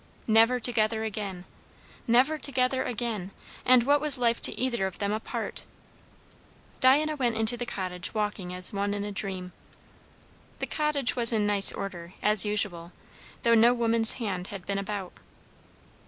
Never 0.25 0.59
together 0.59 1.03
again, 1.03 1.45
never 2.07 2.39
together 2.39 2.83
again! 2.83 3.29
and 3.63 3.83
what 3.83 4.01
was 4.01 4.17
life 4.17 4.41
to 4.41 4.59
either 4.59 4.87
of 4.87 4.97
them 4.97 5.11
apart? 5.11 5.63
Diana 6.79 7.15
went 7.15 7.37
into 7.37 7.55
the 7.55 7.67
cottage 7.67 8.11
walking 8.11 8.51
as 8.51 8.73
one 8.73 8.95
in 8.95 9.03
a 9.03 9.11
dream. 9.11 9.51
The 10.57 10.65
cottage 10.65 11.15
was 11.15 11.31
in 11.31 11.45
nice 11.45 11.71
order, 11.71 12.15
as 12.23 12.45
usual, 12.47 12.91
though 13.43 13.53
no 13.53 13.75
woman's 13.75 14.13
hand 14.13 14.47
had 14.47 14.65
been 14.65 14.79
about. 14.79 15.13